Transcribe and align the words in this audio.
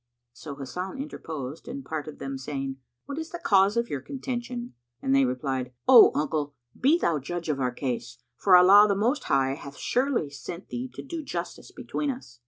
So 0.33 0.55
Hasan 0.55 0.97
interposed 0.97 1.67
and 1.67 1.85
parted 1.85 2.17
them, 2.17 2.39
saying, 2.39 2.77
"What 3.05 3.19
is 3.19 3.29
the 3.29 3.37
cause 3.37 3.77
of 3.77 3.87
your 3.87 4.01
contention?" 4.01 4.73
and 4.99 5.13
they 5.13 5.25
replied, 5.25 5.73
"O 5.87 6.11
uncle, 6.15 6.55
be 6.75 6.97
thou 6.97 7.19
judge 7.19 7.49
of 7.49 7.59
our 7.59 7.69
case, 7.71 8.17
for 8.35 8.55
Allah 8.55 8.87
the 8.87 8.95
Most 8.95 9.25
High 9.25 9.53
hath 9.53 9.77
surely 9.77 10.31
sent 10.31 10.69
thee 10.69 10.89
to 10.95 11.03
do 11.03 11.21
justice 11.21 11.71
between 11.71 12.09
us." 12.09 12.39